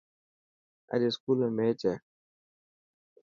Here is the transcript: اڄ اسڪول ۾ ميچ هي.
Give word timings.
اڄ 0.93 1.01
اسڪول 1.09 1.37
۾ 1.49 1.49
ميچ 1.57 1.79
هي. 1.89 1.95